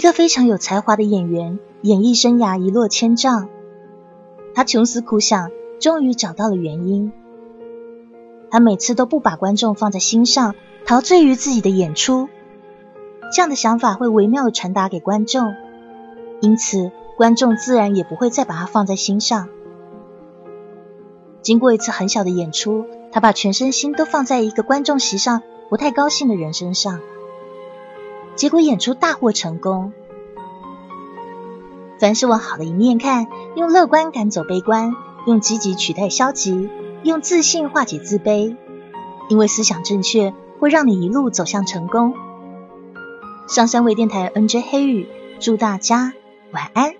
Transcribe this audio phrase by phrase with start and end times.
[0.00, 3.50] 一个非常有才华的演员，演艺生涯一落千丈。
[4.54, 7.12] 他穷思苦想，终于找到了原因。
[8.50, 10.54] 他每次都不把观众放在心上，
[10.86, 12.30] 陶醉于自己的演出。
[13.30, 15.52] 这样的想法会微妙的传达给观众，
[16.40, 19.50] 因此观众自然也不会再把他放在心上。
[21.42, 27.00] 经过一次很小的演出，他把全身心都放在一个观众席上不太高兴的人身上，
[28.40, 29.92] 结果演出大获成功。
[31.98, 34.94] 凡事往好的一面看，用乐观赶走悲观，
[35.26, 36.70] 用积极取代消极，
[37.02, 38.56] 用自信化解自卑，
[39.28, 42.14] 因为思想正确会让你一路走向成功。
[43.46, 45.06] 上山微电台 NJ 黑雨，
[45.38, 46.14] 祝大家
[46.50, 46.94] 晚安。